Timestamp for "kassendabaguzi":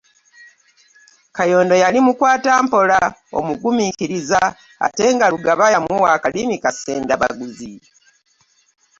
6.63-7.73